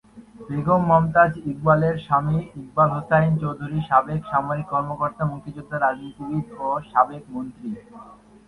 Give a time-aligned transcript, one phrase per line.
[0.47, 7.69] বেগম মমতাজ ইকবালের স্বামী ইকবাল হোসাইন চৌধুরী সাবেক সামরিক কর্মকর্তা, মুক্তিযোদ্ধা, রাজনীতিবিদ ও সাবেক মন্ত্রী।